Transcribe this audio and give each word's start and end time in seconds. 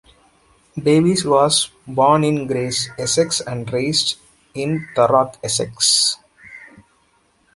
Davis 0.81 1.23
was 1.23 1.69
born 1.85 2.23
in 2.23 2.47
Grays, 2.47 2.89
Essex, 2.97 3.39
and 3.39 3.71
raised 3.71 4.17
in 4.55 4.87
Thurrock, 4.95 5.37
Essex. 5.43 6.17